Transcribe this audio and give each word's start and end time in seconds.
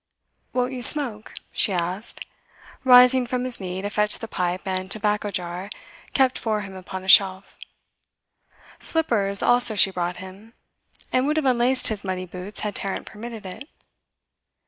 'Won't 0.51 0.73
you 0.73 0.81
smoke?' 0.81 1.35
she 1.51 1.71
asked, 1.71 2.25
rising 2.83 3.27
from 3.27 3.43
his 3.43 3.59
knee 3.59 3.83
to 3.83 3.89
fetch 3.91 4.17
the 4.17 4.27
pipe 4.27 4.61
and 4.65 4.89
tobacco 4.89 5.29
jar 5.29 5.69
kept 6.11 6.39
for 6.39 6.61
him 6.61 6.73
upon 6.73 7.03
a 7.03 7.07
shelf. 7.07 7.55
Slippers 8.79 9.43
also 9.43 9.75
she 9.75 9.91
brought 9.91 10.17
him, 10.17 10.55
and 11.13 11.27
would 11.27 11.37
have 11.37 11.45
unlaced 11.45 11.89
his 11.89 12.03
muddy 12.03 12.25
boots 12.25 12.61
had 12.61 12.73
Tarrant 12.73 13.05
permitted 13.05 13.45
it. 13.45 13.69